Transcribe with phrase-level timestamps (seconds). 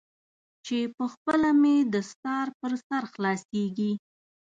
[0.65, 3.91] چې پخپله مې دستار پر سر خلاصیږي.